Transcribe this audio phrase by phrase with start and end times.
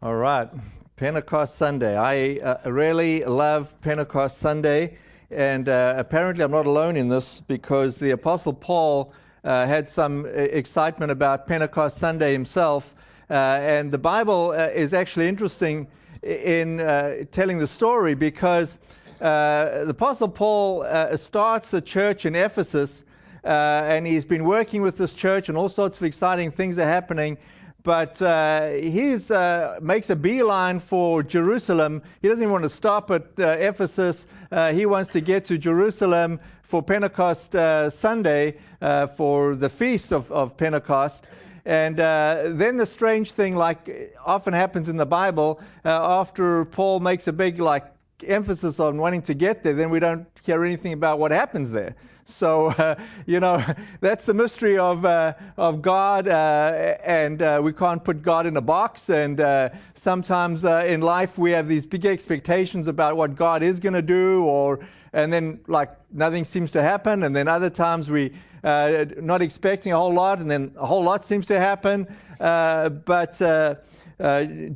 [0.00, 0.48] All right,
[0.94, 1.96] Pentecost Sunday.
[1.96, 4.96] I uh, really love Pentecost Sunday,
[5.28, 10.24] and uh, apparently I'm not alone in this because the Apostle Paul uh, had some
[10.24, 12.94] uh, excitement about Pentecost Sunday himself,
[13.28, 15.88] uh, and the Bible uh, is actually interesting
[16.22, 18.78] in telling the story because
[19.18, 20.86] the Apostle Paul
[21.16, 23.02] starts a church in Ephesus,
[23.42, 27.36] and he's been working with this church, and all sorts of exciting things are happening
[27.84, 32.02] but uh, he uh, makes a beeline for Jerusalem.
[32.20, 34.26] He doesn't even want to stop at uh, Ephesus.
[34.50, 40.12] Uh, he wants to get to Jerusalem for Pentecost uh, Sunday, uh, for the feast
[40.12, 41.28] of, of Pentecost.
[41.64, 47.32] And then the strange thing, like often happens in the Bible, after Paul makes a
[47.32, 47.84] big like
[48.26, 51.94] emphasis on wanting to get there, then we don't hear anything about what happens there.
[52.28, 52.96] So, uh,
[53.26, 53.64] you know,
[54.00, 58.56] that's the mystery of, uh, of God, uh, and uh, we can't put God in
[58.56, 59.08] a box.
[59.08, 63.80] And uh, sometimes uh, in life we have these big expectations about what God is
[63.80, 64.80] going to do, or
[65.12, 67.22] and then like nothing seems to happen.
[67.22, 68.32] And then other times we
[68.62, 72.06] not expecting a whole lot, and then a whole lot seems to happen.
[72.38, 73.38] but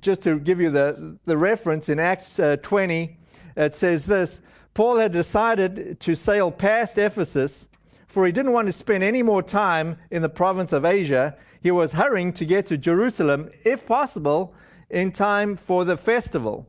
[0.01, 3.17] just to give you the the reference in Acts 20,
[3.57, 4.41] it says this.
[4.75, 7.69] Paul had decided to sail past Ephesus,
[8.07, 11.37] for he didn't want to spend any more time in the province of Asia.
[11.63, 14.55] He was hurrying to get to Jerusalem, if possible,
[14.89, 16.67] in time for the festival.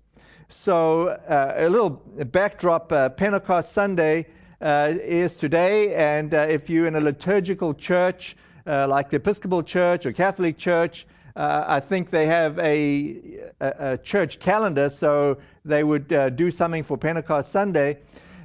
[0.49, 1.91] So, uh, a little
[2.31, 4.27] backdrop uh, Pentecost Sunday
[4.61, 8.35] uh, is today, and uh, if you're in a liturgical church
[8.67, 13.73] uh, like the Episcopal Church or Catholic Church, uh, I think they have a, a,
[13.79, 17.97] a, church calendar, so they would uh, do something for Pentecost Sunday.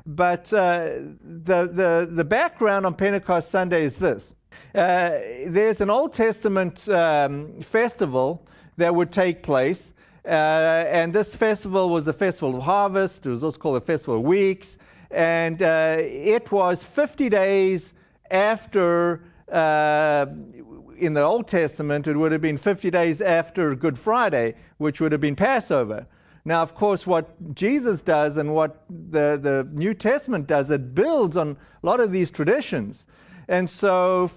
[0.06, 0.90] But uh,
[1.22, 4.34] the, the, the background on Pentecost Sunday is this
[4.74, 9.92] uh, there's an Old Testament um, festival that would take place.
[10.24, 13.24] Uh, and this festival was the Festival of Harvest.
[13.24, 14.76] It was also called the Festival of Weeks.
[15.10, 17.94] And uh, it was 50 days
[18.30, 20.26] after uh,
[20.98, 25.12] in the Old Testament, it would have been 50 days after Good Friday, which would
[25.12, 26.06] have been Passover.
[26.44, 31.36] Now, of course, what Jesus does and what the, the New Testament does, it builds
[31.36, 33.06] on a lot of these traditions.
[33.48, 34.30] And so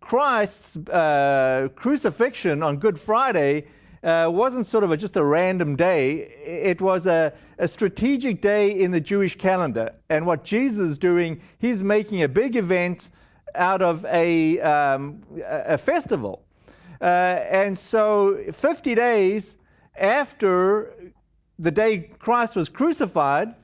[0.00, 3.66] Christ's uh, crucifixion on Good Friday
[4.02, 6.28] uh, wasn't sort of a, just a random day.
[6.44, 9.92] It was a, a strategic day in the Jewish calendar.
[10.08, 13.10] And what Jesus is doing, he's making a big event
[13.54, 16.44] out of a, um, a festival.
[17.00, 19.56] Uh, and so, 50 days
[19.96, 21.12] after
[21.58, 23.54] the day Christ was crucified,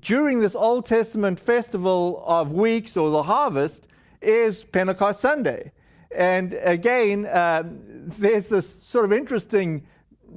[0.00, 3.86] during this Old Testament festival of weeks or the harvest,
[4.22, 5.72] is Pentecost Sunday.
[6.14, 7.64] And again, uh,
[8.18, 9.86] there's this sort of interesting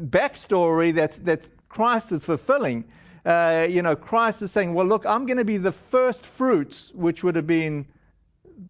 [0.06, 2.84] backstory that, that Christ is fulfilling.
[3.26, 6.92] Uh, you know, Christ is saying, well, look, I'm going to be the first fruits,
[6.94, 7.86] which would have been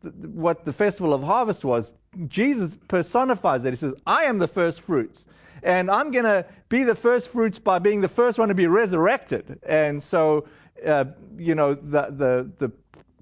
[0.01, 1.91] what the festival of harvest was.
[2.27, 3.71] Jesus personifies it.
[3.71, 5.25] He says, I am the first fruits.
[5.63, 8.67] And I'm going to be the first fruits by being the first one to be
[8.67, 9.59] resurrected.
[9.67, 10.47] And so,
[10.85, 11.05] uh,
[11.37, 12.71] you know, the, the, the,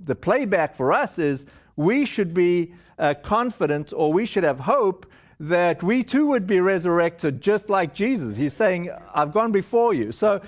[0.04, 5.06] the, playback for us is we should be uh, confident or we should have hope
[5.40, 8.38] that we too would be resurrected just like Jesus.
[8.38, 10.12] He's saying, I've gone before you.
[10.12, 10.42] So,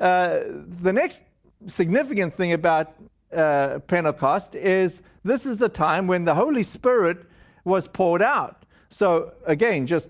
[0.00, 0.40] uh,
[0.82, 1.22] the next
[1.68, 2.94] significant thing about
[3.34, 7.18] uh, Pentecost is this is the time when the Holy Spirit
[7.64, 8.64] was poured out.
[8.90, 10.08] So, again, just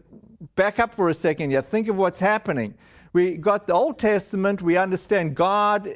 [0.57, 1.51] back up for a second.
[1.51, 2.75] Yeah, think of what's happening.
[3.13, 5.89] We got the Old Testament, we understand God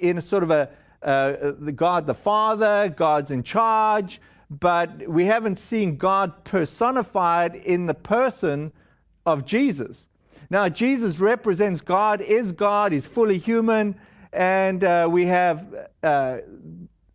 [0.00, 0.68] in sort of a
[1.04, 4.20] uh, the God the Father, God's in charge,
[4.50, 8.72] but we haven't seen God personified in the person
[9.26, 10.08] of Jesus.
[10.50, 13.94] Now, Jesus represents God, is God, he's fully human,
[14.34, 16.38] and uh, we have uh,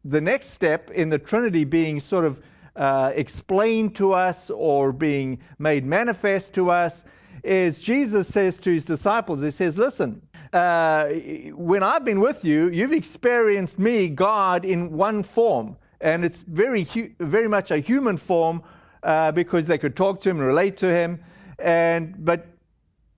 [0.05, 2.41] the next step in the Trinity being sort of
[2.75, 7.03] uh, explained to us or being made manifest to us
[7.43, 10.21] is Jesus says to his disciples, He says, Listen,
[10.53, 11.09] uh,
[11.53, 15.75] when I've been with you, you've experienced me, God, in one form.
[16.01, 16.85] And it's very,
[17.19, 18.63] very much a human form
[19.03, 21.19] uh, because they could talk to him and relate to him.
[21.59, 22.47] And, but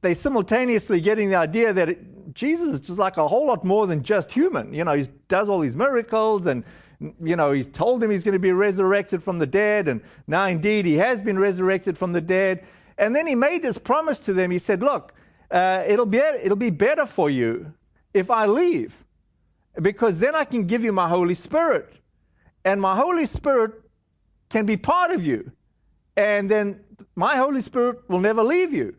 [0.01, 1.97] they're simultaneously getting the idea that
[2.33, 4.73] Jesus is just like a whole lot more than just human.
[4.73, 6.63] You know, he does all these miracles and,
[7.23, 9.87] you know, he's told him he's going to be resurrected from the dead.
[9.87, 12.65] And now indeed he has been resurrected from the dead.
[12.97, 14.51] And then he made this promise to them.
[14.51, 15.13] He said, look,
[15.49, 17.73] uh, it'll, be, it'll be better for you
[18.13, 18.93] if I leave
[19.81, 21.93] because then I can give you my Holy Spirit.
[22.63, 23.73] And my Holy Spirit
[24.49, 25.51] can be part of you.
[26.17, 26.81] And then
[27.15, 28.95] my Holy Spirit will never leave you.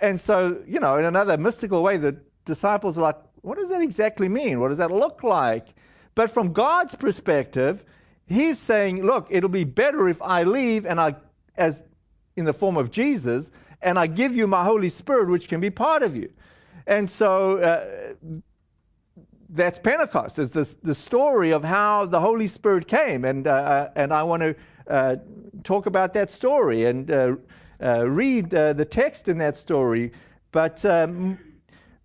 [0.00, 3.82] And so, you know, in another mystical way, the disciples are like, what does that
[3.82, 4.60] exactly mean?
[4.60, 5.66] What does that look like?
[6.14, 7.84] But from God's perspective,
[8.26, 11.14] He's saying, look, it'll be better if I leave and I,
[11.56, 11.78] as
[12.34, 13.50] in the form of Jesus,
[13.82, 16.32] and I give you my Holy Spirit, which can be part of you.
[16.88, 18.14] And so uh,
[19.50, 20.38] that's Pentecost.
[20.38, 23.24] It's the, the story of how the Holy Spirit came.
[23.24, 24.56] And, uh, and I want to
[24.88, 25.16] uh,
[25.62, 27.36] talk about that story and uh,
[27.80, 30.12] uh, read uh, the text in that story.
[30.50, 31.38] But um,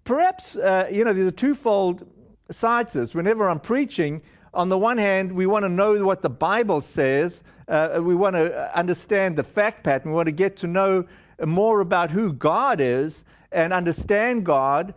[0.03, 2.07] perhaps, you know, there's a twofold
[2.51, 3.13] side to this.
[3.13, 4.21] Whenever I'm preaching,
[4.53, 7.41] on the one hand, we want to know what the Bible says.
[7.67, 10.11] Uh, we want to understand the fact pattern.
[10.11, 11.05] We want to get to know
[11.45, 14.93] more about who God is and understand God.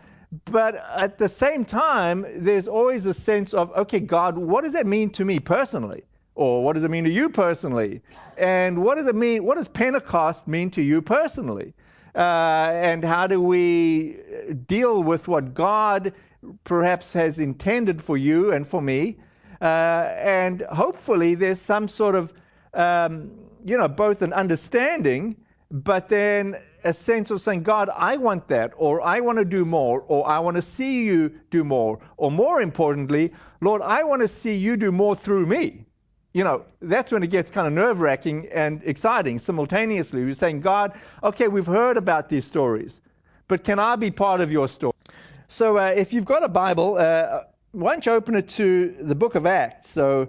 [0.47, 4.87] But at the same time, there's always a sense of, okay, God, what does that
[4.87, 6.03] mean to me personally?
[6.35, 8.03] Or what does it mean to you personally?
[8.37, 9.45] And what does it mean?
[9.45, 11.75] What does Pentecost mean to you personally?
[12.15, 14.17] Uh, and how do we
[14.67, 16.13] deal with what God
[16.63, 19.17] perhaps has intended for you and for me?
[19.61, 22.33] Uh, and hopefully there's some sort of,
[22.75, 23.31] um,
[23.65, 25.37] you know, both an understanding,
[25.71, 29.65] but then a sense of saying, God, I want that, or I want to do
[29.65, 34.23] more, or I want to see you do more, or more importantly, Lord, I want
[34.23, 35.84] to see you do more through me.
[36.35, 40.25] You know, that's when it gets kind of nerve wracking and exciting simultaneously.
[40.25, 40.93] We're saying, God,
[41.23, 43.01] okay, we've heard about these stories,
[43.47, 44.95] but can I be part of your story?
[45.47, 49.15] So uh, if you've got a Bible, uh, why don't you open it to the
[49.15, 49.91] book of Acts?
[49.91, 50.29] So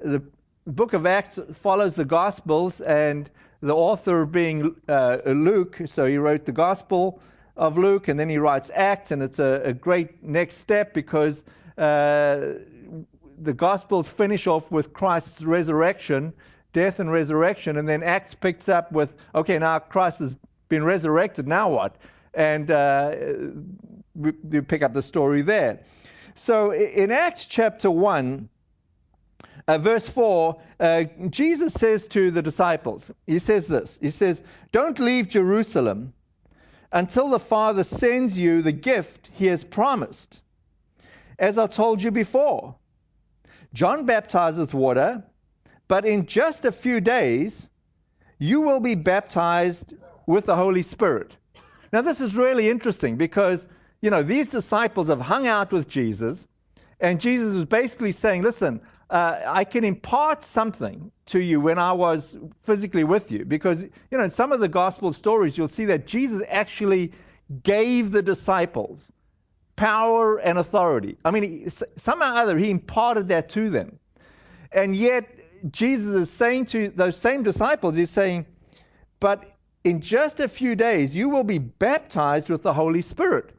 [0.00, 0.20] the
[0.66, 3.30] book of Acts follows the Gospels, and
[3.60, 7.20] the author being uh, Luke, so he wrote the Gospel
[7.56, 11.44] of Luke, and then he writes Acts, and it's a, a great next step because
[11.78, 12.54] uh,
[13.38, 16.32] the Gospels finish off with Christ's resurrection,
[16.72, 20.36] death and resurrection, and then Acts picks up with, okay, now Christ has
[20.68, 21.96] been resurrected, now what?
[22.34, 23.14] And uh,
[24.14, 25.80] we, we pick up the story there.
[26.34, 28.48] So in Acts chapter 1,
[29.66, 34.42] uh, verse 4, uh, Jesus says to the disciples, He says this He says,
[34.72, 36.12] Don't leave Jerusalem
[36.92, 40.40] until the Father sends you the gift He has promised.
[41.38, 42.76] As I told you before,
[43.74, 45.22] John baptizes water,
[45.88, 47.68] but in just a few days,
[48.38, 49.92] you will be baptized
[50.26, 51.36] with the Holy Spirit.
[51.92, 53.66] Now, this is really interesting because
[54.04, 56.46] you know, these disciples have hung out with Jesus,
[57.00, 61.90] and Jesus was basically saying, listen, uh, I can impart something to you when I
[61.90, 63.46] was physically with you.
[63.46, 67.12] Because, you know, in some of the gospel stories, you'll see that Jesus actually
[67.62, 69.10] gave the disciples
[69.76, 71.16] power and authority.
[71.24, 73.98] I mean, somehow or other, he imparted that to them.
[74.72, 75.28] And yet,
[75.70, 78.46] Jesus is saying to those same disciples, he's saying,
[79.20, 83.50] but in just a few days, you will be baptized with the Holy Spirit.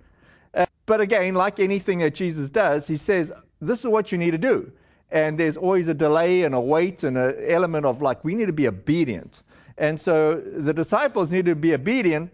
[0.53, 3.31] Uh, but again, like anything that Jesus does, he says,
[3.61, 4.71] this is what you need to do.
[5.11, 8.47] And there's always a delay and a wait and an element of like, we need
[8.47, 9.43] to be obedient.
[9.77, 12.31] And so the disciples need to be obedient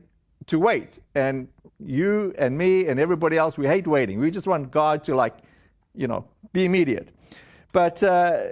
[0.47, 0.99] to wait.
[1.15, 1.47] And
[1.79, 4.19] you and me and everybody else, we hate waiting.
[4.19, 5.37] We just want God to, like,
[5.95, 7.09] you know, be immediate.
[7.73, 8.43] But uh,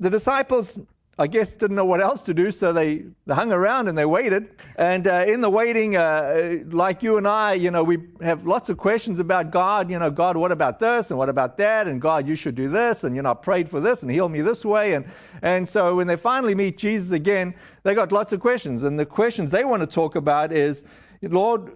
[0.00, 0.78] the disciples
[1.16, 4.04] I guess didn't know what else to do, so they, they hung around and they
[4.04, 4.48] waited.
[4.74, 8.68] And uh, in the waiting, uh, like you and I, you know, we have lots
[8.68, 9.88] of questions about God.
[9.90, 11.86] You know, God, what about this and what about that?
[11.86, 13.04] And God, you should do this.
[13.04, 14.94] And you know, I prayed for this and heal me this way.
[14.94, 15.04] And
[15.42, 18.82] and so when they finally meet Jesus again, they got lots of questions.
[18.82, 20.82] And the questions they want to talk about is,
[21.22, 21.70] Lord,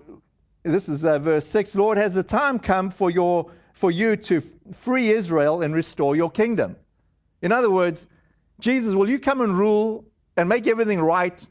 [0.65, 1.77] this is uh, verse six.
[1.77, 4.43] Lord, has the time come for your for you to
[4.75, 6.75] free Israel and restore your kingdom?
[7.41, 8.09] In other words
[8.61, 10.05] Jesus, will you come and rule
[10.37, 11.47] and make everything right?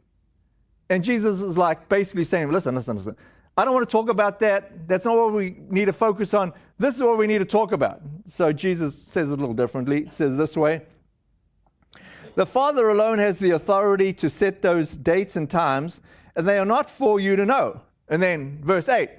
[0.89, 3.15] And Jesus is like basically saying, listen, listen, listen.
[3.57, 4.87] I don't want to talk about that.
[4.87, 6.53] That's not what we need to focus on.
[6.79, 8.01] This is what we need to talk about.
[8.27, 10.05] So Jesus says it a little differently.
[10.05, 10.83] He says this way
[12.35, 16.01] The Father alone has the authority to set those dates and times,
[16.35, 17.81] and they are not for you to know.
[18.09, 19.09] And then verse 8,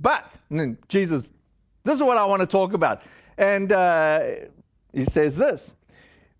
[0.00, 1.22] but, and then Jesus,
[1.84, 3.02] this is what I want to talk about.
[3.38, 4.30] And uh,
[4.92, 5.74] he says this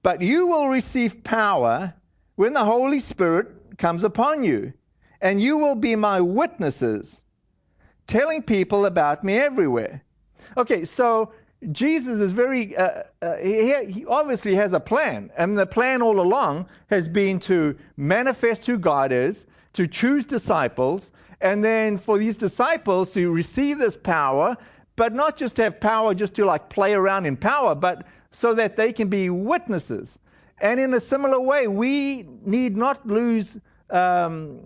[0.02, 1.94] but you will receive power
[2.36, 4.72] when the Holy Spirit comes upon you,
[5.20, 7.20] and you will be my witnesses,
[8.06, 10.02] telling people about me everywhere.
[10.56, 11.32] Okay, so
[11.70, 15.30] Jesus is very, uh, uh, he, he, obviously has a plan.
[15.36, 21.12] And the plan all along has been to manifest who God is, to choose disciples,
[21.40, 24.56] and then for these disciples to receive this power,
[24.96, 28.76] but not just have power just to like play around in power, but so that
[28.76, 30.18] they can be witnesses.
[30.60, 33.56] And in a similar way, we need not lose
[33.90, 34.60] um,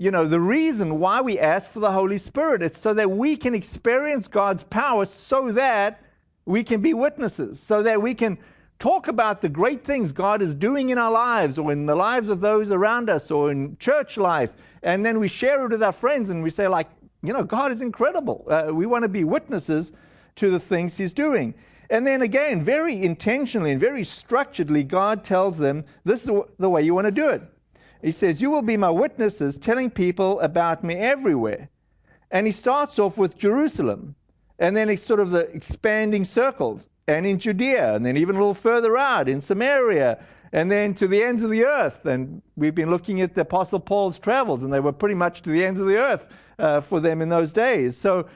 [0.00, 2.62] you know, the reason why we ask for the Holy Spirit.
[2.62, 6.00] It's so that we can experience God's power so that
[6.46, 8.38] we can be witnesses, so that we can
[8.78, 12.30] talk about the great things God is doing in our lives or in the lives
[12.30, 14.48] of those around us or in church life.
[14.82, 16.88] And then we share it with our friends and we say, like,
[17.22, 18.46] you know, God is incredible.
[18.48, 19.92] Uh, we want to be witnesses
[20.36, 21.52] to the things He's doing.
[21.90, 26.82] And then again, very intentionally and very structuredly, God tells them this is the way
[26.82, 27.42] you want to do it.
[28.00, 31.68] He says, You will be my witnesses, telling people about me everywhere.
[32.30, 34.14] And he starts off with Jerusalem.
[34.60, 36.88] And then it's sort of the expanding circles.
[37.08, 41.08] And in Judea, and then even a little further out in Samaria, and then to
[41.08, 42.06] the ends of the earth.
[42.06, 45.50] And we've been looking at the Apostle Paul's travels, and they were pretty much to
[45.50, 46.24] the ends of the earth
[46.60, 47.96] uh, for them in those days.
[47.96, 48.28] So,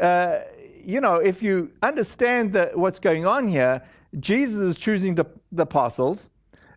[0.00, 0.40] uh,
[0.84, 3.82] you know, if you understand the, what's going on here,
[4.20, 6.28] Jesus is choosing the, the apostles.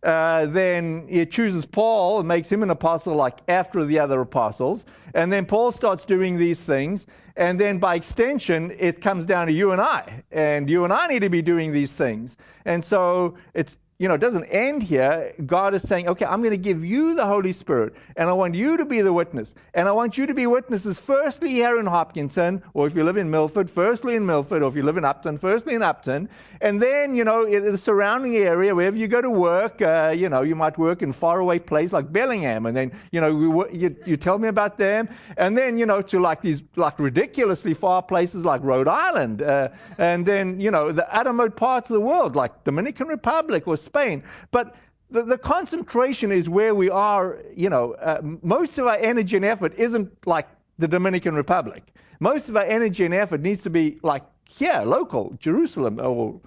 [0.04, 4.86] Uh, then he chooses Paul and makes him an apostle like after the other apostles.
[5.16, 7.08] And then Paul starts doing these things.
[7.38, 10.24] And then by extension, it comes down to you and I.
[10.32, 12.38] And you and I need to be doing these things.
[12.66, 15.34] And so it's you know, it doesn't end here.
[15.46, 18.54] God is saying, okay, I'm going to give you the Holy Spirit, and I want
[18.54, 19.56] you to be the witness.
[19.74, 23.16] And I want you to be witnesses, firstly here in Hopkinton, or if you live
[23.16, 26.28] in Milford, firstly in Milford, or if you live in Upton, firstly in Upton.
[26.60, 30.28] And then, you know, in the surrounding area, wherever you go to work, uh, you
[30.28, 34.18] know, you might work in faraway place like Bellingham, and then, you know, you, you
[34.18, 35.08] tell me about them.
[35.38, 39.70] And then, you know, to like these, like ridiculously far places like Rhode Island, uh,
[39.98, 44.24] and then, you know, the uttermost parts of the world, like Dominican Republic or Spain.
[44.52, 44.76] But
[45.10, 49.46] the, the concentration is where we are, you know, uh, most of our energy and
[49.46, 51.84] effort isn't like the Dominican Republic.
[52.20, 56.40] Most of our energy and effort needs to be like here, local, Jerusalem, or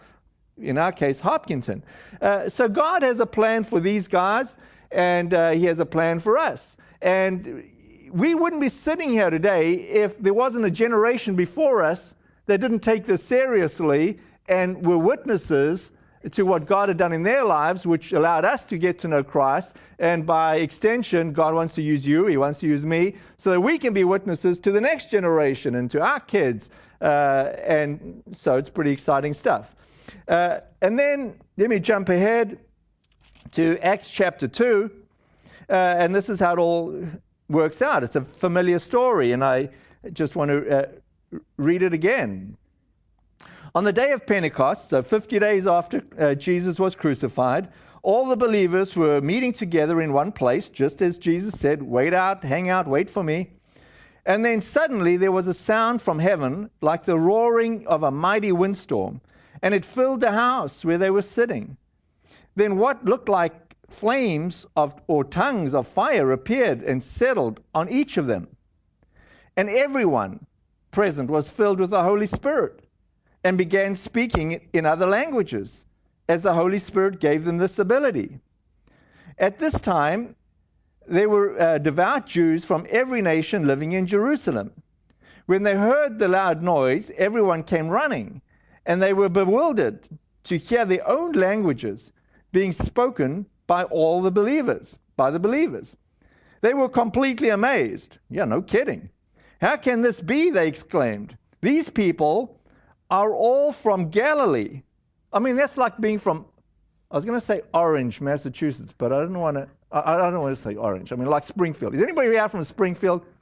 [0.61, 1.83] in our case, Hopkinton.
[2.21, 4.57] Uh, so God has a plan for these guys,
[4.90, 6.76] and uh, He has a plan for us.
[7.00, 7.64] And
[8.11, 12.14] we wouldn't be sitting here today if there wasn't a generation before us
[12.47, 14.18] that didn't take this seriously
[14.49, 15.90] and were witnesses
[16.33, 19.23] to what God had done in their lives, which allowed us to get to know
[19.23, 19.73] Christ.
[19.99, 23.61] And by extension, God wants to use you, He wants to use me, so that
[23.61, 26.71] we can be witnesses to the next generation and to our kids.
[27.01, 29.75] Uh, and so it's pretty exciting stuff.
[30.27, 32.59] Uh, and then let me jump ahead
[33.53, 34.91] to Acts chapter 2.
[35.71, 37.07] Uh, and this is how it all
[37.49, 38.03] works out.
[38.03, 39.71] It's a familiar story, and I
[40.13, 42.57] just want to uh, read it again.
[43.78, 47.68] On the day of Pentecost, so 50 days after uh, Jesus was crucified,
[48.02, 52.42] all the believers were meeting together in one place, just as Jesus said, Wait out,
[52.42, 53.50] hang out, wait for me.
[54.26, 58.50] And then suddenly there was a sound from heaven like the roaring of a mighty
[58.50, 59.20] windstorm,
[59.62, 61.76] and it filled the house where they were sitting.
[62.56, 68.16] Then what looked like flames of, or tongues of fire appeared and settled on each
[68.16, 68.49] of them.
[69.56, 70.44] And everyone
[70.90, 72.82] present was filled with the Holy Spirit
[73.49, 75.87] and began speaking in other languages
[76.28, 78.38] as the Holy Spirit gave them this ability.
[79.38, 80.37] At this time,
[81.07, 84.71] there were uh, devout Jews from every nation living in Jerusalem.
[85.47, 88.43] When they heard the loud noise, everyone came running,
[88.85, 90.07] and they were bewildered
[90.45, 92.12] to hear their own languages
[92.52, 95.97] being spoken by all the believers, by the believers.
[96.61, 98.19] They were completely amazed.
[98.28, 99.09] Yeah, no kidding.
[99.62, 100.50] How can this be?
[100.50, 101.35] They exclaimed.
[101.62, 102.58] These people
[103.11, 104.83] are all from Galilee.
[105.33, 106.45] I mean, that's like being from,
[107.11, 110.57] I was going to say Orange, Massachusetts, but I don't want to, I, don't want
[110.57, 111.12] to say Orange.
[111.12, 111.95] I mean, like Springfield.
[111.95, 113.23] Is anybody here from Springfield?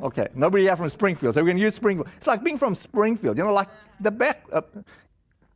[0.00, 2.08] Okay, nobody here from Springfield, so we're going to use Springfield.
[2.16, 3.66] It's like being from Springfield, you know, like
[3.98, 4.62] the back, uh,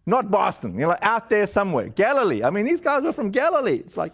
[0.06, 1.88] not Boston, you know, out there somewhere.
[1.88, 2.42] Galilee.
[2.42, 3.76] I mean, these guys were from Galilee.
[3.76, 4.12] It's like,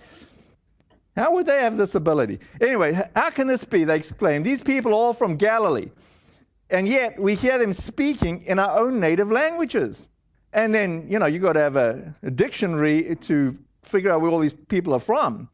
[1.16, 2.40] how would they have this ability?
[2.61, 3.85] Anyway, how can this be?
[3.85, 4.42] They exclaim.
[4.42, 5.88] These people all from Galilee
[6.75, 10.09] and yet we hear them speaking in our own native languages.
[10.52, 14.31] And then, you know, you've got to have a, a dictionary to figure out where
[14.31, 15.49] all these people are from.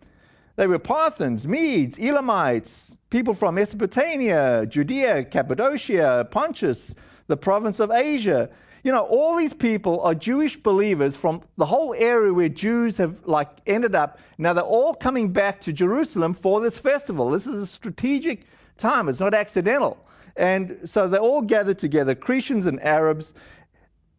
[0.56, 6.94] They were Parthians, Medes, Elamites, people from Mesopotamia, Judea, Cappadocia, Pontus,
[7.26, 8.48] the province of Asia.
[8.82, 13.14] You know, all these people are Jewish believers from the whole area where Jews have
[13.26, 14.18] like ended up.
[14.38, 17.28] Now they're all coming back to Jerusalem for this festival.
[17.30, 18.46] This is a strategic
[18.78, 19.08] time.
[19.10, 19.98] It's not accidental.
[20.36, 23.34] And so they all gathered together, Cretans and Arabs.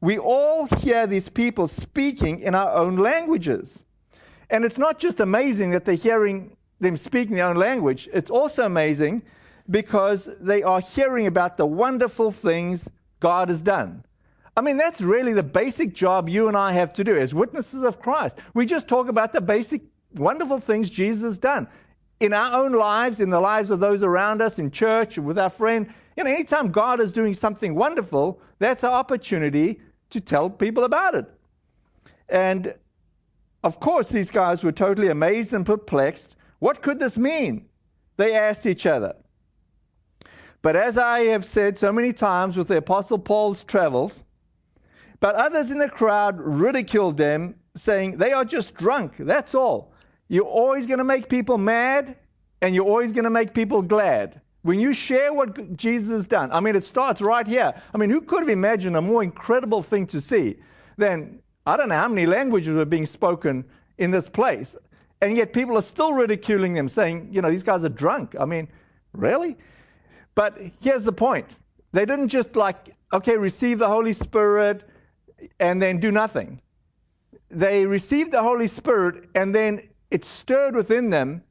[0.02, 3.84] We all hear these people speaking in our own languages.
[4.50, 8.66] And it's not just amazing that they're hearing them speaking their own language, it's also
[8.66, 9.22] amazing
[9.70, 12.88] because they are hearing about the wonderful things
[13.20, 14.04] God has done.
[14.58, 17.84] I mean, that's really the basic job you and I have to do as witnesses
[17.84, 18.36] of Christ.
[18.54, 19.84] We just talk about the basic
[20.16, 21.68] wonderful things Jesus has done
[22.22, 25.50] in our own lives, in the lives of those around us, in church, with our
[25.50, 25.92] friend.
[26.16, 31.16] You know, anytime God is doing something wonderful, that's our opportunity to tell people about
[31.16, 31.26] it.
[32.30, 32.76] And
[33.64, 36.36] of course, these guys were totally amazed and perplexed.
[36.60, 37.68] What could this mean?
[38.18, 39.16] They asked each other.
[40.62, 44.24] But as I have said so many times with the Apostle Paul's travels,
[45.20, 49.91] but others in the crowd ridiculed them, saying, They are just drunk, that's all.
[50.32, 52.16] You're always going to make people mad,
[52.62, 54.40] and you're always going to make people glad.
[54.62, 57.74] When you share what Jesus has done, I mean, it starts right here.
[57.94, 60.56] I mean, who could have imagined a more incredible thing to see
[60.96, 63.66] than, I don't know how many languages were being spoken
[63.98, 64.74] in this place,
[65.20, 68.34] and yet people are still ridiculing them, saying, you know, these guys are drunk.
[68.40, 68.70] I mean,
[69.12, 69.58] really?
[70.34, 71.58] But here's the point
[71.92, 74.90] they didn't just like, okay, receive the Holy Spirit
[75.60, 76.62] and then do nothing.
[77.50, 81.44] They received the Holy Spirit and then it stirred within them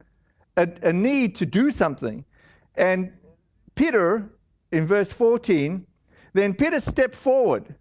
[0.56, 2.24] a, a need to do something.
[2.76, 3.12] And
[3.74, 4.30] Peter,
[4.70, 5.86] in verse 14,
[6.32, 7.74] then Peter stepped forward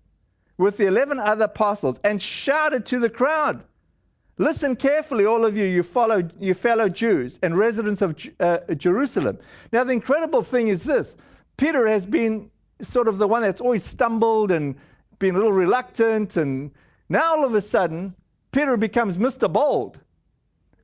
[0.58, 3.64] with the 11 other apostles and shouted to the crowd
[4.40, 9.38] Listen carefully, all of you, you, follow, you fellow Jews and residents of uh, Jerusalem.
[9.74, 11.14] Now, the incredible thing is this
[11.58, 12.50] Peter has been
[12.82, 14.76] sort of the one that's always stumbled and
[15.20, 16.72] been a little reluctant, and
[17.10, 18.16] now all of a sudden,
[18.54, 19.52] Peter becomes Mr.
[19.52, 19.99] Bold.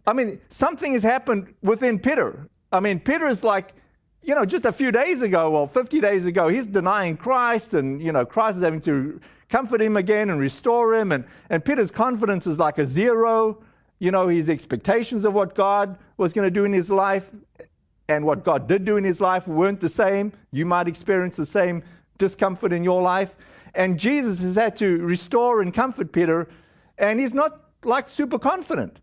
[0.07, 2.47] I mean, something has happened within Peter.
[2.71, 3.73] I mean, Peter is like,
[4.21, 8.01] you know, just a few days ago, or 50 days ago, he's denying Christ, and,
[8.01, 9.19] you know, Christ is having to
[9.49, 11.11] comfort him again and restore him.
[11.11, 13.63] And, and Peter's confidence is like a zero.
[13.99, 17.23] You know, his expectations of what God was going to do in his life
[18.07, 20.33] and what God did do in his life weren't the same.
[20.51, 21.83] You might experience the same
[22.17, 23.29] discomfort in your life.
[23.73, 26.47] And Jesus has had to restore and comfort Peter,
[26.97, 28.99] and he's not like super confident.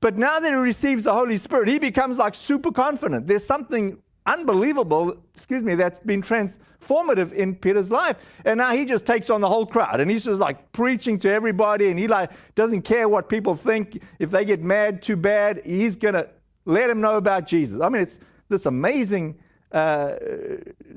[0.00, 3.26] But now that he receives the Holy Spirit, he becomes like super confident.
[3.26, 8.16] There's something unbelievable, excuse me, that's been transformative in Peter's life.
[8.44, 11.32] And now he just takes on the whole crowd and he's just like preaching to
[11.32, 14.00] everybody and he like doesn't care what people think.
[14.18, 16.28] If they get mad too bad, he's going to
[16.64, 17.80] let them know about Jesus.
[17.80, 18.18] I mean, it's
[18.48, 19.38] this amazing
[19.72, 20.14] uh,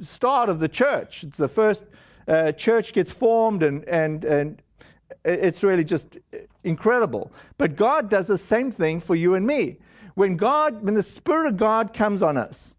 [0.02, 1.24] start of the church.
[1.24, 1.84] It's the first
[2.28, 4.61] uh, church gets formed and, and, and
[5.26, 6.06] it's really just
[6.64, 7.32] incredible.
[7.58, 9.78] But God does the same thing for you and me.
[10.16, 12.74] When God, when the Spirit of God comes on us,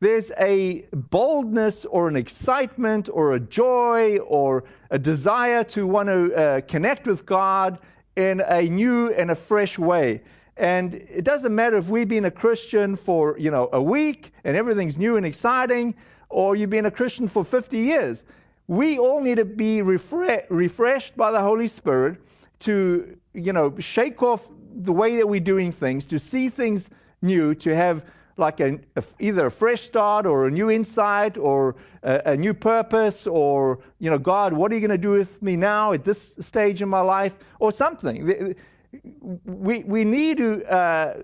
[0.00, 6.34] there's a boldness or an excitement or a joy or a desire to want to
[6.34, 7.78] uh, connect with God
[8.14, 10.22] in a new and a fresh way.
[10.56, 14.56] And it doesn't matter if we've been a Christian for, you know, a week and
[14.56, 15.94] everything's new and exciting,
[16.28, 18.24] or you've been a Christian for 50 years.
[18.68, 22.18] We all need to be refre- refreshed by the Holy Spirit
[22.60, 24.42] to, you know, shake off
[24.74, 26.88] the way that we're doing things, to see things
[27.22, 28.04] new, to have
[28.36, 32.54] like a, a, either a fresh start or a new insight or a, a, new
[32.54, 36.04] purpose or, you know, God, what are you going to do with me now at
[36.04, 38.54] this stage in my life or something.
[39.44, 41.22] We, we need to uh,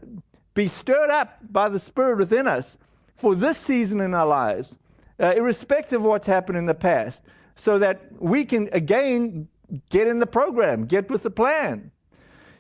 [0.55, 2.77] be stirred up by the Spirit within us
[3.17, 4.77] for this season in our lives,
[5.21, 7.23] uh, irrespective of what's happened in the past,
[7.57, 9.49] so that we can again
[9.91, 11.91] get in the program, get with the plan.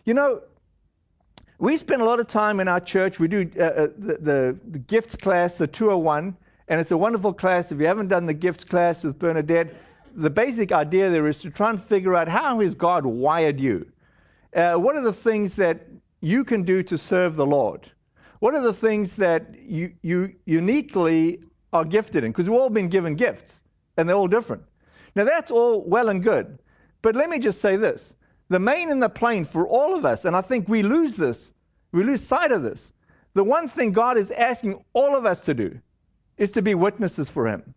[0.05, 0.40] You know,
[1.59, 3.19] we spend a lot of time in our church.
[3.19, 6.37] We do uh, uh, the, the, the, gifts class, the 201,
[6.69, 7.71] and it's a wonderful class.
[7.71, 9.75] If you haven't done the gifts class with Bernadette,
[10.14, 13.90] the basic idea there is to try and figure out how has God wired you?
[14.55, 15.87] Uh, what are the things that
[16.21, 17.90] you can do to serve the Lord?
[18.38, 21.40] What are the things that you, you uniquely
[21.75, 22.33] are gifted in?
[22.33, 23.61] Because we've all been given gifts,
[23.99, 24.63] and they're all different.
[25.15, 26.59] Now, that's all well and good.
[27.03, 28.15] But let me just say this
[28.49, 31.53] the main and the plain for all of us, and I think we lose this
[31.95, 32.91] we lose sight of this.
[33.35, 35.79] The one thing God is asking all of us to do
[36.37, 37.75] is to be witnesses for Him.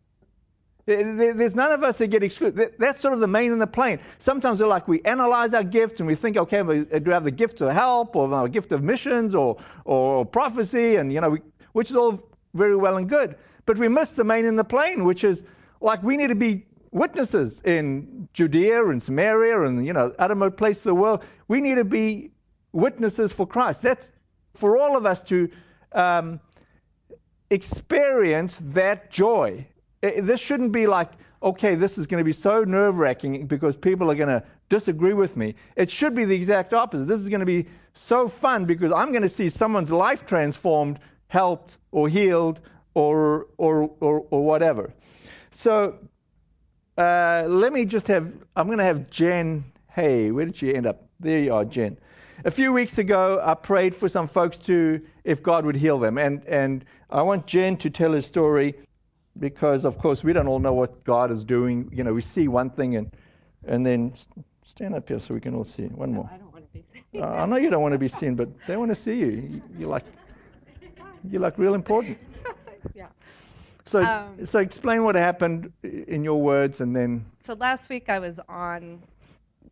[0.87, 2.73] There's none of us that get excluded.
[2.79, 3.99] That's sort of the main and the plain.
[4.17, 7.25] Sometimes we're like we analyze our gifts and we think, okay, uh, do I have
[7.25, 11.31] the gift of help or a gift of missions or, or prophecy, and you know,
[11.31, 11.41] we,
[11.73, 12.23] which is all
[12.55, 13.35] very well and good.
[13.67, 15.43] But we miss the main and the plain, which is
[15.81, 20.77] like we need to be witnesses in Judea and Samaria and you know, uttermost place
[20.77, 21.23] of the world.
[21.47, 22.31] We need to be
[22.71, 23.81] witnesses for Christ.
[23.81, 24.09] That's
[24.55, 25.49] for all of us to
[25.91, 26.39] um,
[27.49, 29.67] experience that joy.
[30.01, 31.11] This shouldn't be like,
[31.43, 35.13] okay, this is going to be so nerve wracking because people are going to disagree
[35.13, 35.55] with me.
[35.75, 37.05] It should be the exact opposite.
[37.05, 40.99] This is going to be so fun because I'm going to see someone's life transformed,
[41.27, 42.61] helped, or healed,
[42.97, 44.91] or, or, or, or whatever.
[45.51, 45.99] So
[46.97, 49.63] uh, let me just have, I'm going to have Jen.
[49.91, 51.07] Hey, where did she end up?
[51.19, 51.95] There you are, Jen.
[52.43, 56.17] a few weeks ago, I prayed for some folks to, if God would heal them.
[56.17, 58.73] And, and I want Jen to tell his story
[59.39, 61.91] because, of course, we don't all know what God is doing.
[61.93, 63.11] You know, we see one thing and,
[63.67, 64.15] and then
[64.65, 65.83] stand up here so we can all see.
[65.83, 66.27] One more.
[66.33, 67.21] I don't want to be seen.
[67.21, 69.61] Uh, I know you don't want to be seen, but they want to see you.
[69.77, 70.05] You're like,
[71.29, 72.17] you're like real important.
[72.93, 73.07] Yeah.
[73.85, 78.19] So, Um, so explain what happened in your words, and then So last week I
[78.19, 79.01] was on,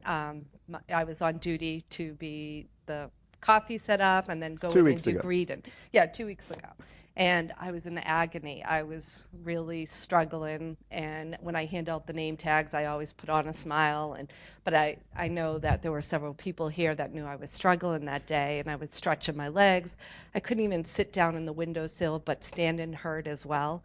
[0.05, 3.09] um, my, I was on duty to be the
[3.41, 5.21] coffee set up and then go Two in weeks and do ago.
[5.21, 5.63] greeting.
[5.91, 6.69] Yeah, two weeks ago.
[7.17, 8.63] And I was in agony.
[8.63, 10.75] I was really struggling.
[10.91, 14.13] And when I hand out the name tags, I always put on a smile.
[14.13, 14.31] And
[14.65, 18.05] but I, I know that there were several people here that knew I was struggling
[18.05, 19.95] that day, and I was stretching my legs.
[20.33, 23.83] I couldn't even sit down in the windowsill, but standing hurt as well.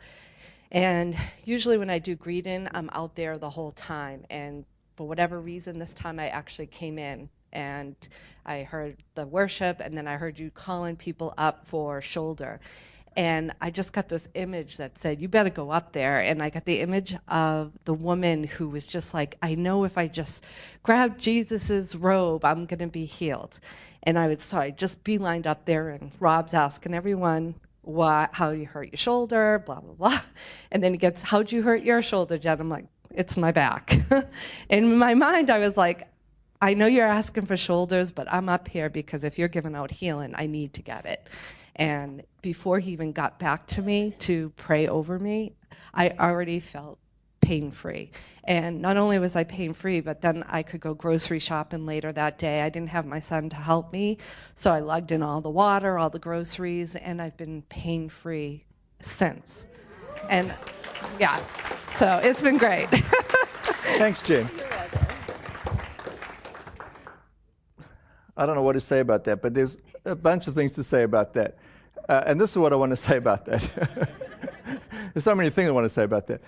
[0.72, 4.24] And usually when I do greeting, I'm out there the whole time.
[4.30, 4.64] And
[4.96, 7.96] for whatever reason, this time I actually came in and
[8.44, 12.60] I heard the worship, and then I heard you calling people up for shoulder.
[13.16, 16.20] And I just got this image that said, You better go up there.
[16.20, 19.98] And I got the image of the woman who was just like, I know if
[19.98, 20.44] I just
[20.82, 23.58] grab Jesus's robe, I'm going to be healed.
[24.02, 28.50] And I would, so I just beelined up there, and Rob's asking everyone, why, how
[28.50, 30.20] you hurt your shoulder, blah, blah, blah.
[30.70, 32.60] And then he gets, How'd you hurt your shoulder, Jen?
[32.60, 33.98] I'm like, It's my back.
[34.68, 36.06] In my mind, I was like,
[36.62, 39.90] I know you're asking for shoulders, but I'm up here because if you're giving out
[39.90, 41.26] healing, I need to get it.
[41.76, 45.52] And before he even got back to me to pray over me,
[45.94, 46.98] I already felt
[47.40, 48.10] pain free.
[48.44, 52.12] And not only was I pain free, but then I could go grocery shopping later
[52.12, 52.62] that day.
[52.62, 54.18] I didn't have my son to help me,
[54.54, 58.64] so I lugged in all the water, all the groceries, and I've been pain free
[59.00, 59.66] since.
[60.28, 60.54] And
[61.18, 61.44] yeah,
[61.94, 62.88] so it's been great.
[63.98, 64.48] thanks, Jen.
[68.36, 70.84] I don't know what to say about that, but there's a bunch of things to
[70.84, 71.58] say about that.
[72.08, 73.68] Uh, and this is what I want to say about that.
[75.14, 76.40] there's so many things I want to say about that.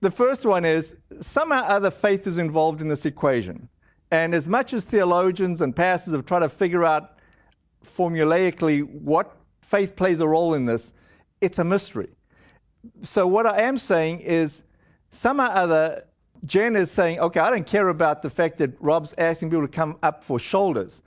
[0.00, 3.68] The first one is somehow other faith is involved in this equation.
[4.10, 7.18] And as much as theologians and pastors have tried to figure out
[7.96, 10.92] formulaically what faith plays a role in this,
[11.40, 12.10] it's a mystery.
[13.04, 14.62] So what I am saying is
[15.10, 16.04] somehow other
[16.44, 19.72] Jen is saying, okay, I don't care about the fact that Rob's asking people to
[19.72, 21.00] come up for shoulders.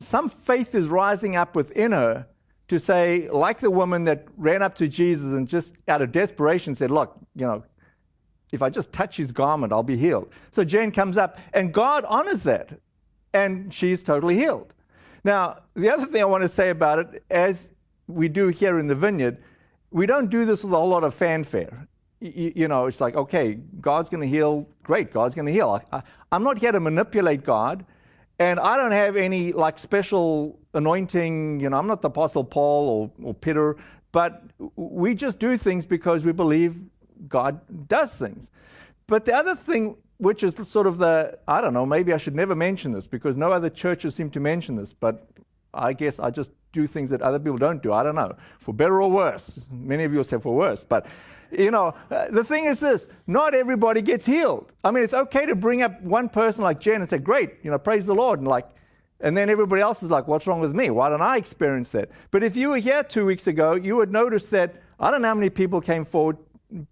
[0.00, 2.26] Some faith is rising up within her
[2.68, 6.74] to say, like the woman that ran up to Jesus and just out of desperation
[6.74, 7.62] said, look, you know,
[8.52, 10.30] if I just touch his garment, I'll be healed.
[10.50, 12.78] So Jen comes up, and God honors that,
[13.32, 14.72] and she's totally healed.
[15.24, 17.58] Now, the other thing I want to say about it, as
[18.06, 19.42] we do here in the vineyard,
[19.90, 21.86] we don't do this with a whole lot of fanfare.
[22.24, 24.66] You, you know, it's like, okay, God's going to heal.
[24.82, 25.82] Great, God's going to heal.
[25.92, 27.84] I, I'm not here to manipulate God,
[28.38, 31.60] and I don't have any like special anointing.
[31.60, 33.76] You know, I'm not the Apostle Paul or, or Peter,
[34.10, 34.42] but
[34.76, 36.76] we just do things because we believe
[37.28, 38.48] God does things.
[39.06, 42.34] But the other thing, which is sort of the, I don't know, maybe I should
[42.34, 45.28] never mention this because no other churches seem to mention this, but
[45.74, 47.92] I guess I just do things that other people don't do.
[47.92, 49.60] I don't know, for better or worse.
[49.70, 51.06] Many of you will say for worse, but
[51.50, 54.72] you know, uh, the thing is this: not everybody gets healed.
[54.82, 57.70] I mean, it's okay to bring up one person like Jen and say, "Great, you
[57.70, 58.68] know, praise the Lord," and like,
[59.20, 60.90] and then everybody else is like, "What's wrong with me?
[60.90, 64.12] Why don't I experience that?" But if you were here two weeks ago, you would
[64.12, 66.36] notice that I don't know how many people came forward,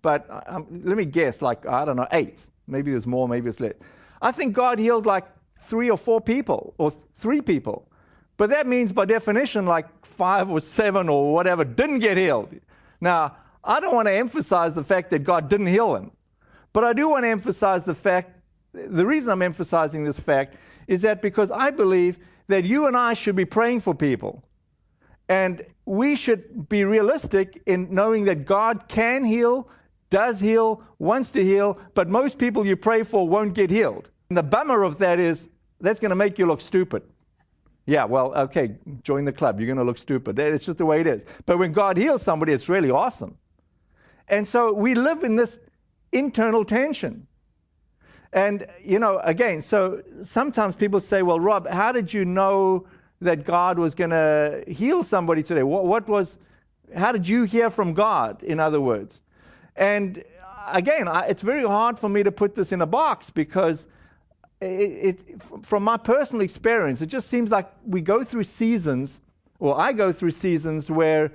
[0.02, 2.44] but um, let me guess, like I don't know, eight.
[2.66, 3.74] Maybe there's more, maybe it's less.
[4.20, 5.24] I think God healed like
[5.66, 7.88] three or four people, or three people.
[8.36, 12.54] But that means, by definition, like five or seven or whatever didn't get healed.
[13.00, 16.10] Now, I don't want to emphasize the fact that God didn't heal him,
[16.72, 18.38] but I do want to emphasize the fact.
[18.72, 20.56] The reason I'm emphasizing this fact
[20.88, 22.16] is that because I believe
[22.48, 24.42] that you and I should be praying for people.
[25.28, 29.68] And we should be realistic in knowing that God can heal,
[30.10, 34.10] does heal, wants to heal, but most people you pray for won't get healed.
[34.28, 35.48] And the bummer of that is
[35.80, 37.02] that's going to make you look stupid.
[37.86, 39.58] Yeah, well, okay, join the club.
[39.58, 40.38] You're going to look stupid.
[40.38, 41.24] It's just the way it is.
[41.46, 43.36] But when God heals somebody, it's really awesome.
[44.32, 45.58] And so we live in this
[46.10, 47.26] internal tension.
[48.32, 52.86] And, you know, again, so sometimes people say, well, Rob, how did you know
[53.20, 55.62] that God was going to heal somebody today?
[55.62, 56.38] What, what, was,
[56.96, 59.20] how did you hear from God, in other words?
[59.76, 60.24] And
[60.66, 63.86] again, I, it's very hard for me to put this in a box because
[64.62, 69.20] it, it, from my personal experience, it just seems like we go through seasons,
[69.58, 71.32] or I go through seasons where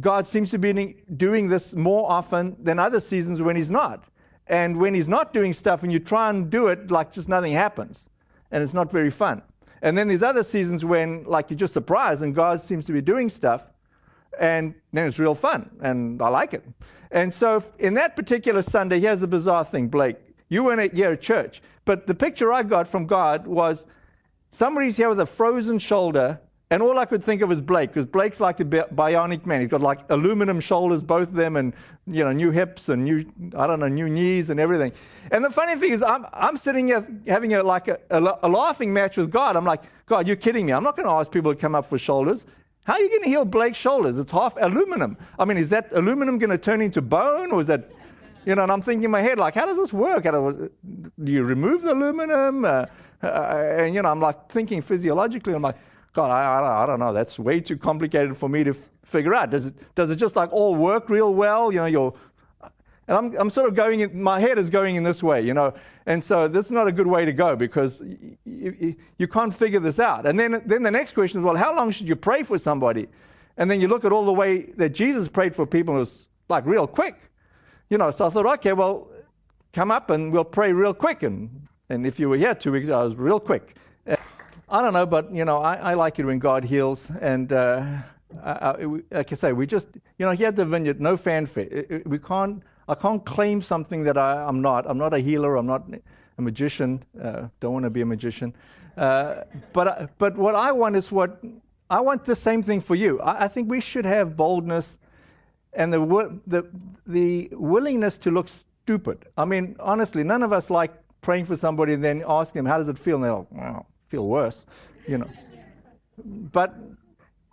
[0.00, 4.04] God seems to be doing this more often than other seasons when He's not.
[4.46, 7.52] And when He's not doing stuff and you try and do it, like just nothing
[7.52, 8.04] happens.
[8.50, 9.42] And it's not very fun.
[9.82, 13.02] And then there's other seasons when, like, you're just surprised and God seems to be
[13.02, 13.62] doing stuff,
[14.40, 16.64] and then it's real fun, and I like it.
[17.10, 20.16] And so, in that particular Sunday, here's the bizarre thing, Blake.
[20.48, 23.84] You weren't at your church, but the picture I got from God was
[24.52, 28.06] somebody's here with a frozen shoulder and all I could think of was Blake, because
[28.06, 29.60] Blake's like the bionic man.
[29.60, 31.72] He's got like aluminum shoulders, both of them, and
[32.06, 33.24] you know, new hips and new,
[33.56, 34.92] I don't know, new knees and everything.
[35.30, 38.48] And the funny thing is, I'm I'm sitting here having a like a, a, a
[38.48, 39.56] laughing match with God.
[39.56, 40.72] I'm like, God, you're kidding me.
[40.72, 42.44] I'm not going to ask people to come up for shoulders.
[42.84, 44.18] How are you going to heal Blake's shoulders?
[44.18, 45.16] It's half aluminum.
[45.38, 47.92] I mean, is that aluminum going to turn into bone, or is that,
[48.44, 48.62] you know?
[48.62, 50.24] And I'm thinking in my head, like, how does this work?
[50.24, 50.70] How do,
[51.22, 52.66] do you remove the aluminum?
[52.66, 52.84] Uh,
[53.22, 55.54] uh, and you know, I'm like thinking physiologically.
[55.54, 55.76] I'm like
[56.14, 57.12] God, I, I, I don't know.
[57.12, 58.74] That's way too complicated for me to
[59.04, 59.50] figure out.
[59.50, 61.72] Does it, does it just like all work real well?
[61.72, 62.14] You know, you're,
[63.06, 65.52] and I'm, I'm sort of going in, my head is going in this way, you
[65.52, 65.74] know.
[66.06, 69.54] And so this is not a good way to go because you, you, you can't
[69.54, 70.24] figure this out.
[70.26, 73.08] And then, then the next question is, well, how long should you pray for somebody?
[73.56, 76.28] And then you look at all the way that Jesus prayed for people, it was
[76.48, 77.16] like real quick.
[77.90, 79.08] You know, so I thought, okay, well,
[79.72, 81.22] come up and we'll pray real quick.
[81.22, 83.76] And, and if you were here two weeks I was real quick.
[84.74, 87.86] I don't know, but you know, I, I like it when God heals, and uh,
[88.42, 89.86] I, I, like I say, we just,
[90.18, 92.02] you know, here at the vineyard, no fanfare.
[92.04, 94.84] We can't, I can't claim something that I, am not.
[94.88, 95.54] I'm not a healer.
[95.54, 95.84] I'm not
[96.38, 97.04] a magician.
[97.22, 98.52] Uh, don't want to be a magician.
[98.96, 101.40] Uh, but but what I want is what
[101.88, 103.20] I want the same thing for you.
[103.20, 104.98] I, I think we should have boldness
[105.72, 106.66] and the the
[107.06, 109.24] the willingness to look stupid.
[109.38, 112.78] I mean, honestly, none of us like praying for somebody and then asking them how
[112.78, 113.32] does it feel, and they're
[113.72, 113.84] like,
[114.14, 114.64] feel worse,
[115.08, 115.30] you know.
[116.24, 116.74] But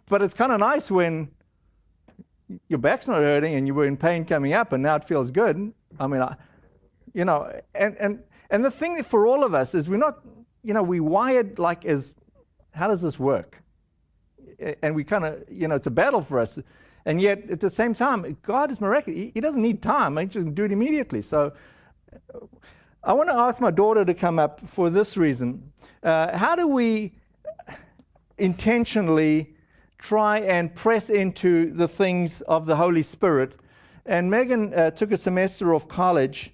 [0.08, 1.30] but it's kind of nice when
[2.68, 5.32] your back's not hurting and you were in pain coming up and now it feels
[5.32, 5.74] good.
[6.00, 6.36] I mean, I,
[7.14, 10.20] you know, and and and the thing for all of us is we're not,
[10.64, 12.14] you know, we wired like as
[12.72, 13.58] how does this work?
[14.84, 16.60] And we kind of, you know, it's a battle for us.
[17.06, 19.32] And yet, at the same time, God is miraculous.
[19.34, 20.18] He doesn't need time.
[20.18, 21.24] He just can do it immediately.
[21.24, 21.52] So,
[23.04, 25.64] I want to ask my daughter to come up for this reason.
[26.04, 27.14] Uh, how do we
[28.38, 29.54] intentionally
[30.00, 33.54] try and press into the things of the Holy Spirit?
[34.06, 36.52] And Megan uh, took a semester of college,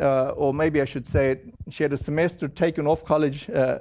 [0.00, 3.78] uh, or maybe I should say it, she had a semester taken off college, uh,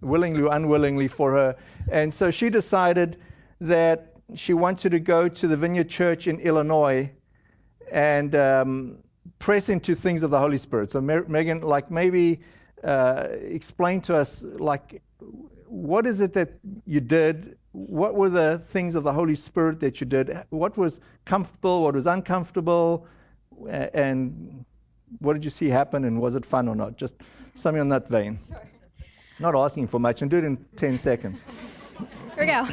[0.00, 1.56] willingly or unwillingly for her.
[1.90, 3.18] And so she decided
[3.60, 7.10] that she wanted to go to the Vineyard Church in Illinois
[7.92, 8.98] and um,
[9.38, 10.92] press into things of the Holy Spirit.
[10.92, 12.40] So, Megan, like maybe
[12.84, 15.02] uh, explain to us, like,
[15.66, 16.50] what is it that
[16.86, 17.56] you did?
[17.72, 20.38] What were the things of the Holy Spirit that you did?
[20.50, 21.82] What was comfortable?
[21.82, 23.06] What was uncomfortable?
[23.68, 24.64] And
[25.18, 26.04] what did you see happen?
[26.04, 26.96] And was it fun or not?
[26.96, 27.14] Just
[27.54, 28.38] something on that vein.
[28.48, 28.62] Sure.
[29.40, 31.42] Not asking for much, and do it in 10 seconds.
[32.38, 32.66] We go.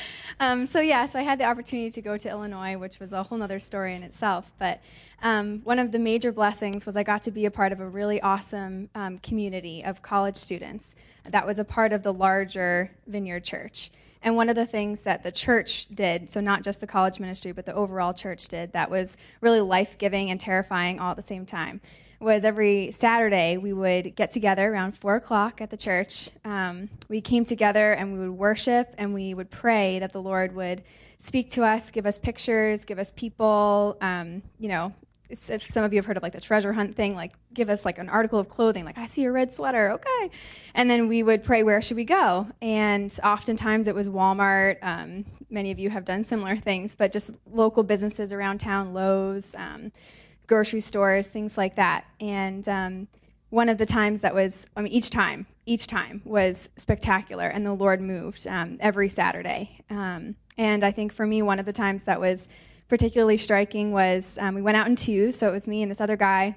[0.40, 3.22] um, so yeah, so I had the opportunity to go to Illinois, which was a
[3.22, 4.50] whole other story in itself.
[4.58, 4.80] But
[5.22, 7.88] um, one of the major blessings was I got to be a part of a
[7.88, 10.94] really awesome um, community of college students
[11.28, 13.90] that was a part of the larger Vineyard Church.
[14.22, 17.52] And one of the things that the church did, so not just the college ministry,
[17.52, 21.22] but the overall church did, that was really life giving and terrifying all at the
[21.22, 21.80] same time,
[22.22, 26.30] was every Saturday we would get together around 4 o'clock at the church.
[26.44, 30.54] Um, we came together and we would worship and we would pray that the Lord
[30.54, 30.82] would
[31.18, 34.92] speak to us, give us pictures, give us people, um, you know,
[35.36, 37.98] some of you have heard of like the treasure hunt thing, like give us like
[37.98, 40.30] an article of clothing, like I see a red sweater, okay,
[40.74, 44.76] and then we would pray where should we go, and oftentimes it was Walmart.
[44.82, 49.54] Um, many of you have done similar things, but just local businesses around town, Lowe's,
[49.54, 49.92] um,
[50.52, 53.08] grocery stores, things like that, and um,
[53.48, 57.64] one of the times that was, I mean, each time, each time was spectacular, and
[57.64, 59.78] the Lord moved um, every Saturday.
[59.88, 62.48] Um, and I think for me, one of the times that was
[62.88, 66.02] particularly striking was um, we went out in twos, so it was me and this
[66.02, 66.54] other guy,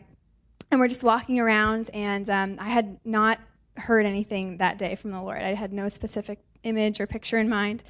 [0.72, 3.40] and we're just walking around, and um, I had not
[3.78, 5.42] heard anything that day from the Lord.
[5.42, 7.84] I had no specific image or picture in mind.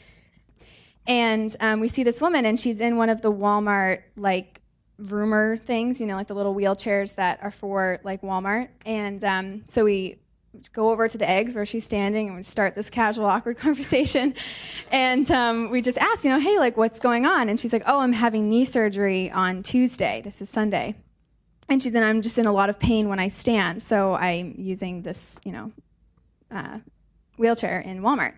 [1.08, 4.62] And um, we see this woman, and she's in one of the Walmart like
[4.97, 8.69] rumor things, you know, like the little wheelchairs that are for like Walmart.
[8.86, 10.17] And um, so we
[10.73, 14.34] go over to the eggs where she's standing and we start this casual awkward conversation.
[14.91, 17.49] And um, we just ask you know hey like what's going on?
[17.49, 20.21] And she's like oh i'm having knee surgery on tuesday.
[20.23, 20.95] This is sunday.
[21.67, 23.81] And she's in i'm just in a lot of pain when i stand.
[23.81, 25.71] So i'm using this you know
[26.51, 26.79] uh,
[27.38, 28.34] wheelchair in walmart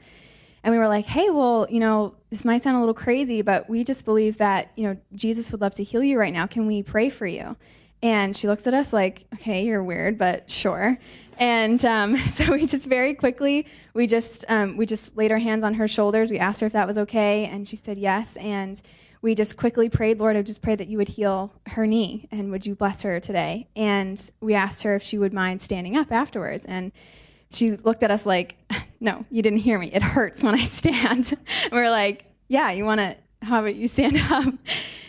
[0.68, 3.70] and we were like hey well you know this might sound a little crazy but
[3.70, 6.68] we just believe that you know jesus would love to heal you right now can
[6.68, 7.56] we pray for you
[8.04, 11.00] And she looks at us like, okay, you're weird, but sure.
[11.40, 15.64] And um, so we just very quickly, we just um, we just laid our hands
[15.64, 16.32] on her shoulders.
[16.32, 18.38] We asked her if that was okay, and she said yes.
[18.38, 18.82] And
[19.24, 22.52] we just quickly prayed, Lord, I just pray that you would heal her knee, and
[22.52, 23.68] would you bless her today?
[23.76, 26.92] And we asked her if she would mind standing up afterwards, and
[27.52, 28.58] she looked at us like,
[29.00, 29.92] no, you didn't hear me.
[29.92, 31.34] It hurts when I stand.
[31.64, 34.54] and we're like, yeah, you want to, how about you stand up?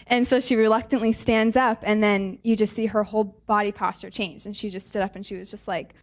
[0.06, 4.08] And so she reluctantly stands up, and then you just see her whole body posture
[4.08, 4.46] change.
[4.46, 5.94] And she just stood up and she was just like,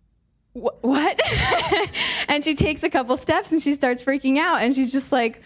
[0.54, 1.20] what?
[2.30, 4.62] and she takes a couple steps and she starts freaking out.
[4.62, 5.42] And she's just like,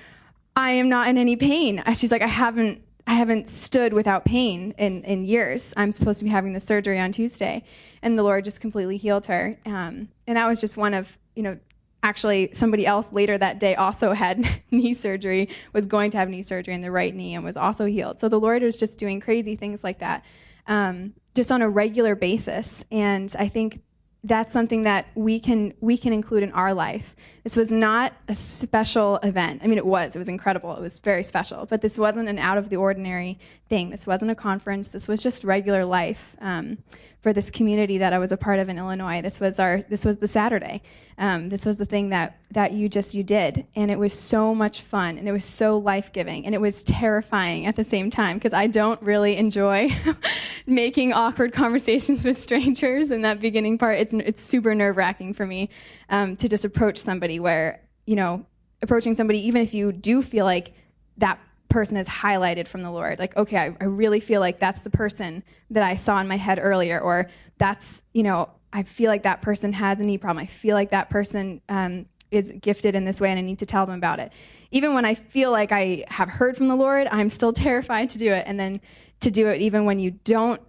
[0.56, 1.82] I am not in any pain.
[1.96, 2.84] She's like, I haven't.
[3.08, 5.74] I haven't stood without pain in, in years.
[5.78, 7.64] I'm supposed to be having the surgery on Tuesday.
[8.02, 9.58] And the Lord just completely healed her.
[9.66, 11.58] Um, and that was just one of, you know,
[12.04, 16.44] actually somebody else later that day also had knee surgery, was going to have knee
[16.44, 18.20] surgery in the right knee and was also healed.
[18.20, 20.24] So the Lord was just doing crazy things like that
[20.70, 22.86] um, just on a regular basis.
[22.92, 23.82] And I think
[24.24, 27.16] that's something that we can we can include in our life.
[27.44, 29.62] This was not a special event.
[29.64, 30.16] I mean, it was.
[30.16, 30.76] It was incredible.
[30.76, 31.66] It was very special.
[31.66, 33.90] But this wasn't an out of the ordinary thing.
[33.90, 34.88] This wasn't a conference.
[34.88, 36.36] This was just regular life.
[36.42, 36.78] Um,
[37.22, 39.22] for this community that I was a part of in Illinois.
[39.22, 40.82] This was our this was the Saturday.
[41.18, 44.56] Um, this was the thing that that you just you did, and it was so
[44.56, 48.10] much fun, and it was so life giving, and it was terrifying at the same
[48.10, 49.90] time because I don't really enjoy
[50.66, 53.12] making awkward conversations with strangers.
[53.12, 55.70] In that beginning part, it's it's super nerve wracking for me
[56.10, 58.46] um, to just approach somebody where you know
[58.82, 60.72] approaching somebody even if you do feel like
[61.18, 61.38] that
[61.70, 63.20] person is highlighted from the Lord.
[63.20, 66.38] Like, okay, I, I really feel like that's the person that I saw in my
[66.38, 70.44] head earlier, or that's, you know, I feel like that person has a knee problem.
[70.44, 73.66] I feel like that person um, is gifted in this way and I need to
[73.66, 74.32] tell them about it.
[74.72, 78.18] Even when I feel like I have heard from the Lord, I'm still terrified to
[78.18, 78.44] do it.
[78.46, 78.80] And then
[79.22, 80.62] to do it even when you don't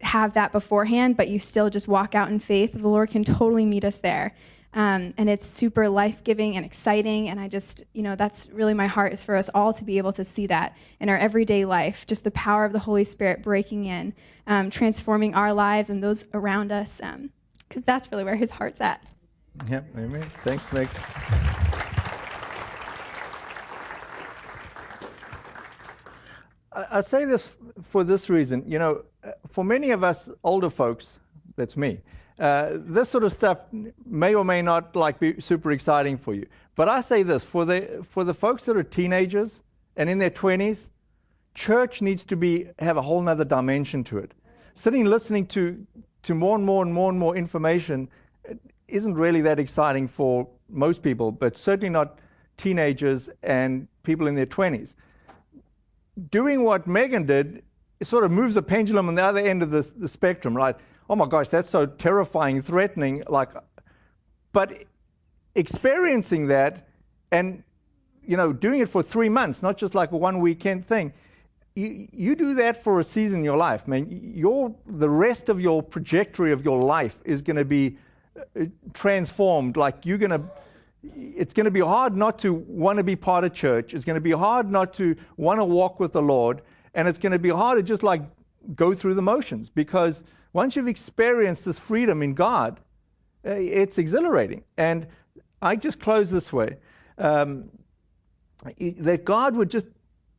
[0.00, 3.66] have that beforehand, but you still just walk out in faith, the Lord can totally
[3.66, 4.34] meet us there.
[4.72, 7.28] Um, and it's super life giving and exciting.
[7.28, 9.98] And I just, you know, that's really my heart is for us all to be
[9.98, 13.42] able to see that in our everyday life, just the power of the Holy Spirit
[13.42, 14.14] breaking in,
[14.46, 18.80] um, transforming our lives and those around us, because um, that's really where His heart's
[18.80, 19.02] at.
[19.68, 20.30] Yep, amen.
[20.44, 20.96] Thanks, Max.
[26.72, 27.48] I say this
[27.82, 28.62] for this reason.
[28.66, 29.02] You know,
[29.50, 31.18] for many of us older folks,
[31.56, 32.00] that's me,
[32.40, 33.58] uh, this sort of stuff
[34.06, 36.46] may or may not like be super exciting for you.
[36.74, 39.60] But I say this for the for the folks that are teenagers
[39.96, 40.88] and in their 20s,
[41.54, 44.32] church needs to be have a whole nother dimension to it.
[44.74, 45.86] Sitting listening to
[46.22, 48.08] to more and more and more and more information
[48.88, 52.18] isn't really that exciting for most people, but certainly not
[52.56, 54.94] teenagers and people in their 20s.
[56.30, 57.62] Doing what Megan did,
[58.00, 60.76] it sort of moves the pendulum on the other end of the, the spectrum, right?
[61.10, 63.24] Oh my gosh, that's so terrifying, threatening.
[63.28, 63.50] Like,
[64.52, 64.84] but
[65.56, 66.86] experiencing that
[67.32, 67.62] and
[68.22, 71.12] you know doing it for three months, not just like a one weekend thing.
[71.74, 74.06] You, you do that for a season in your life, man.
[74.34, 77.98] Your the rest of your trajectory of your life is going to be
[78.58, 79.76] uh, transformed.
[79.76, 80.42] Like you're going to
[81.02, 83.94] it's going to be hard not to want to be part of church.
[83.94, 86.62] It's going to be hard not to want to walk with the Lord.
[86.94, 88.22] And it's going to be hard to just like
[88.76, 92.80] go through the motions because once you've experienced this freedom in God,
[93.44, 94.64] eh, it's exhilarating.
[94.76, 95.06] And
[95.62, 96.76] I just close this way
[97.18, 97.70] um,
[98.78, 99.86] that God would just,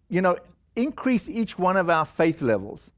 [0.09, 0.37] you know,
[0.75, 2.91] increase each one of our faith levels,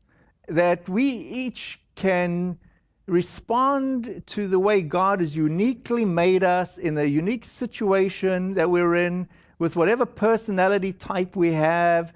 [0.48, 2.58] that we each can
[3.06, 8.96] respond to the way God has uniquely made us in the unique situation that we're
[8.96, 9.28] in,
[9.60, 12.14] with whatever personality type we have,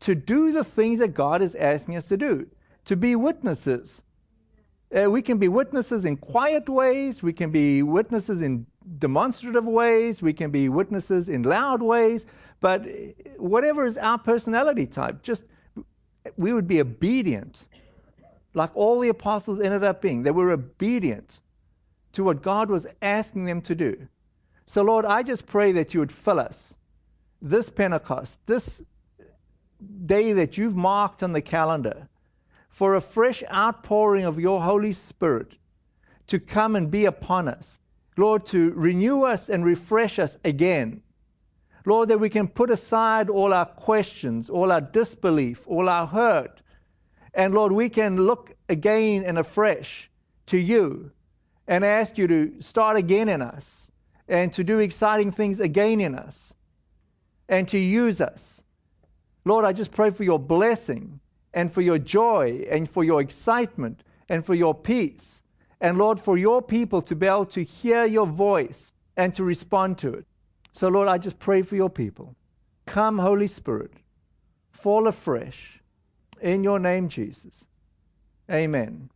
[0.00, 2.46] to do the things that God is asking us to do,
[2.84, 4.02] to be witnesses,
[4.92, 7.22] uh, we can be witnesses in quiet ways.
[7.22, 8.66] We can be witnesses in
[8.98, 10.22] demonstrative ways.
[10.22, 12.26] We can be witnesses in loud ways.
[12.60, 12.86] But
[13.36, 15.44] whatever is our personality type, just
[16.36, 17.68] we would be obedient,
[18.54, 20.22] like all the apostles ended up being.
[20.22, 21.40] They were obedient
[22.12, 24.08] to what God was asking them to do.
[24.66, 26.74] So, Lord, I just pray that you would fill us
[27.42, 28.80] this Pentecost, this
[30.06, 32.08] day that you've marked on the calendar
[32.74, 35.54] for a fresh outpouring of your Holy Spirit
[36.26, 37.78] to come and be upon us.
[38.16, 41.00] Lord, to renew us and refresh us again.
[41.86, 46.62] Lord, that we can put aside all our questions, all our disbelief, all our hurt.
[47.32, 50.10] And Lord, we can look again and afresh
[50.46, 51.12] to you
[51.68, 53.86] and ask you to start again in us
[54.26, 56.52] and to do exciting things again in us
[57.48, 58.60] and to use us.
[59.44, 61.20] Lord, I just pray for your blessing
[61.54, 65.40] and for your joy and for your excitement and for your peace.
[65.80, 69.98] And Lord, for your people to be able to hear your voice and to respond
[69.98, 70.26] to it.
[70.72, 72.34] So, Lord, I just pray for your people.
[72.86, 73.92] Come, Holy Spirit,
[74.72, 75.80] fall afresh.
[76.42, 77.64] In your name, Jesus.
[78.50, 79.08] Amen.